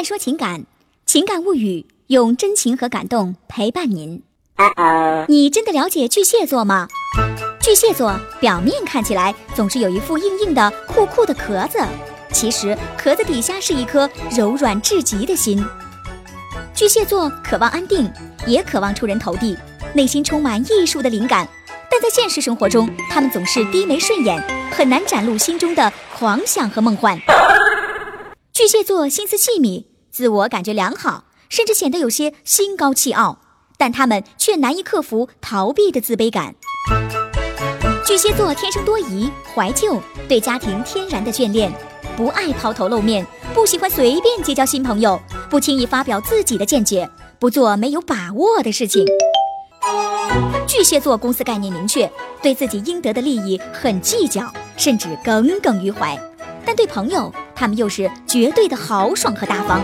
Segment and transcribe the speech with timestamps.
[0.00, 0.64] 慢说情感，
[1.04, 4.22] 情感物语，用真情和感动陪伴您。
[5.28, 6.88] 你真的了解巨蟹座吗？
[7.60, 11.78] 巨蟹座表面看起来总是有一副硬硬的、酷酷的壳子，
[12.32, 15.62] 其实壳子底下是一颗柔软至极的心。
[16.74, 18.10] 巨蟹座渴望安定，
[18.46, 19.54] 也渴望出人头地，
[19.92, 21.46] 内心充满艺术的灵感，
[21.90, 27.20] 但在现实生活中，他们总是低眉顺眼，很难展露心中的狂想和梦幻。
[28.52, 33.38] 巨蟹座心思细密，自我感觉良好，甚至显得有些心高气傲，
[33.76, 36.54] 但他们却难以克服逃避的自卑感。
[38.04, 41.72] 巨蟹座天生多疑、怀旧，对家庭天然的眷恋，
[42.16, 49.06] 不爱抛头露面，不喜欢随便结交新朋友，不轻易发表自己的见解，不做没有把握的事情。
[50.66, 52.10] 巨蟹座公司概念明确，
[52.42, 56.18] 对自己应得的利益很计较，甚至耿耿于怀，
[56.66, 57.32] 但对朋友。
[57.60, 59.82] 他们又是绝对的豪爽和大方。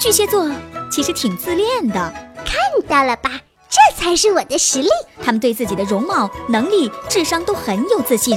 [0.00, 0.50] 巨蟹座
[0.90, 2.12] 其实挺自恋的，
[2.46, 2.56] 看
[2.88, 3.32] 到了吧？
[3.68, 4.88] 这才是我的实力。
[5.22, 8.34] 他们对自己的容貌、能力、智商都很有自信，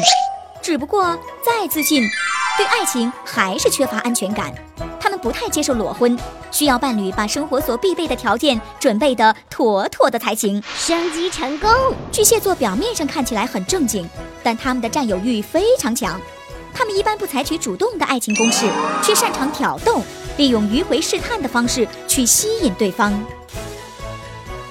[0.62, 2.04] 只不过再自信，
[2.58, 4.54] 对爱情还是缺乏安全感。
[5.00, 6.20] 他们不太接受裸婚，
[6.52, 10.62] 需要伴侣把生活所必备的条件准备得妥妥的才行。
[10.76, 11.70] 升级成功。
[12.12, 14.10] 巨蟹座表面上看起来很正经，
[14.44, 16.20] 但他们的占有欲非常强。
[16.74, 18.66] 他们一般不采取主动的爱情攻势，
[19.04, 20.02] 却擅长挑逗，
[20.38, 23.14] 利用迂回试探的方式去吸引对方。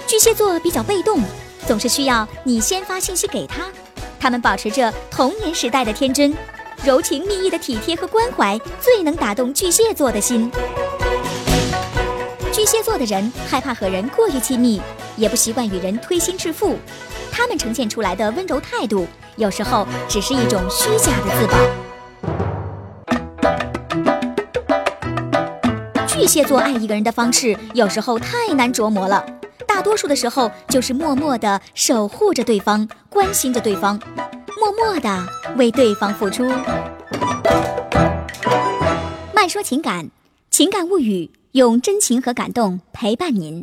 [0.07, 1.21] 巨蟹座比较被动，
[1.67, 3.67] 总是需要你先发信息给他。
[4.19, 6.37] 他们保持着童年时代的天真，
[6.85, 10.51] 柔情蜜意的体贴和关怀最能打动巨蟹座的心。
[12.53, 14.83] 巨蟹座的人害怕和人过于亲密，
[15.17, 16.77] 也不习惯与人推心置腹。
[17.31, 19.07] 他们呈现出来的温柔态度，
[19.37, 21.90] 有时候只是一种虚假的自保。
[26.41, 29.23] 巨蟹座爱一个人的方式有时候太难琢磨了，
[29.67, 34.01] 大多数的时候就是默默的守护着对方，关心着对方，
[34.59, 35.29] 默默的
[35.59, 36.51] 为对方付出。
[39.35, 40.09] 慢说情感，
[40.51, 43.63] 情感物语，用真情和感动陪伴您。